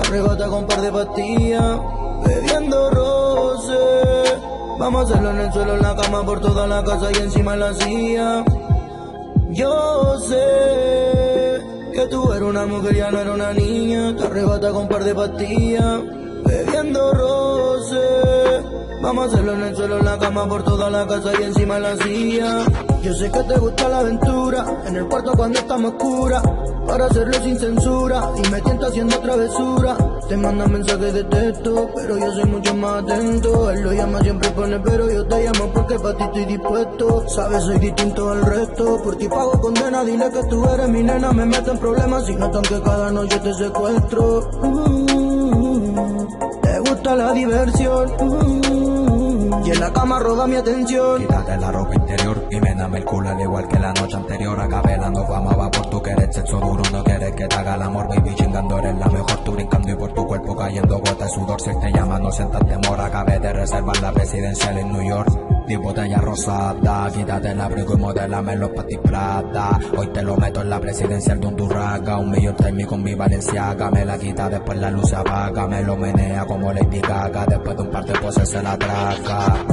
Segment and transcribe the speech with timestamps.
[0.00, 1.78] arrebata con par de pastillas,
[2.24, 4.38] bebiendo roce.
[4.78, 7.52] Vamos a hacerlo en el suelo, en la cama, por toda la casa y encima
[7.52, 8.44] de la silla.
[9.50, 11.62] Yo sé
[11.94, 14.16] que tú eres una mujer, ya no eres una niña.
[14.16, 16.00] Te arrebata con par de pastillas,
[16.44, 17.96] bebiendo roce.
[19.02, 21.74] Vamos a hacerlo en el suelo, en la cama, por toda la casa y encima
[21.74, 22.64] de la silla.
[23.02, 26.42] Yo sé que te gusta la aventura, en el cuarto cuando estamos oscura.
[26.86, 29.96] Para hacerlo sin censura y me tienta haciendo travesura.
[30.26, 33.70] Te manda mensajes de texto, pero yo soy mucho más atento.
[33.70, 37.28] Él lo llama, siempre pone, pero yo te llamo porque para ti estoy dispuesto.
[37.28, 39.02] Sabes, soy distinto al resto.
[39.02, 41.30] Por ti pago condena, dile que tú eres mi nena.
[41.32, 44.50] Me meto en problemas si notan que cada noche te secuestro.
[44.62, 46.26] Uh,
[46.62, 49.07] te gusta la diversión.
[49.64, 51.20] Y en la cama roba mi atención.
[51.20, 54.60] Quítate la ropa interior y dame el culo al igual que la noche anterior.
[54.60, 56.82] Acabé la no fama, va por tu querer sexo duro.
[56.92, 58.34] No quieres que te haga el amor, baby.
[58.34, 61.60] Chingando eres la mejor, tú brincando y por tu cuerpo cayendo gotas de sudor.
[61.60, 63.00] Si te llama, no sientas temor.
[63.00, 65.57] Acabé de reservar la presidencial en New York.
[65.68, 69.78] Mi botella rosada, quítate el abrigo y modelame los patis plata.
[69.98, 72.00] Hoy te lo meto en la presidencial de Honduras.
[72.18, 73.90] Un millón mí con mi Valenciaga.
[73.90, 75.66] Me la quita, después la luz se apaga.
[75.66, 77.44] Me lo menea como Lady Gaga.
[77.44, 79.66] Después de un par de poses se la traga.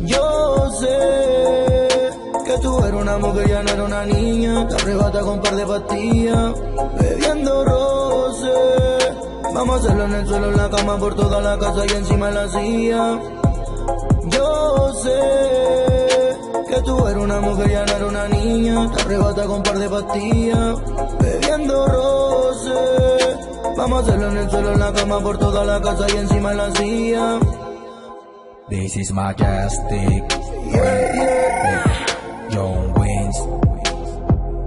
[0.00, 1.98] Yo sé
[2.44, 4.66] que tú eres una mujer, ya no eres una niña.
[4.66, 6.52] Te arrebata con par de pastillas,
[6.98, 8.48] bebiendo roce.
[9.54, 12.26] Vamos a hacerlo en el suelo, en la cama, por toda la casa y encima
[12.26, 13.41] de la silla.
[14.26, 16.36] Yo sé
[16.68, 18.90] que tú eres una mujer, ya no eres una niña.
[18.92, 20.76] Te arrebata con par de pastillas,
[21.20, 22.70] bebiendo roce.
[23.76, 26.50] Vamos a hacerlo en el suelo, en la cama, por toda la casa y encima
[26.50, 27.38] de la silla.
[28.68, 30.22] This is majestic.
[30.66, 31.84] Yeah, yeah.
[32.48, 33.36] John Wins.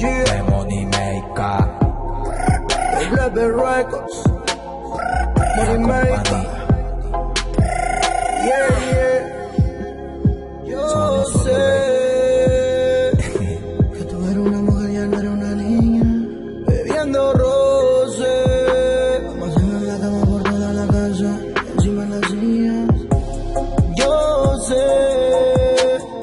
[0.00, 0.24] Yeah.
[0.24, 1.68] The Money Maker.
[3.54, 4.26] Records.
[5.56, 6.51] Money Maker.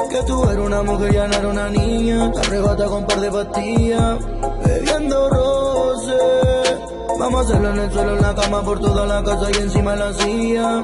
[0.09, 2.31] Que tú eres una mujer, ya no eres una niña.
[2.31, 4.17] Te arrebata con par de pastillas.
[4.65, 6.17] Bebiendo roce.
[7.19, 9.91] Vamos a hacerlo en el suelo, en la cama, por toda la casa y encima
[9.93, 10.83] de la silla.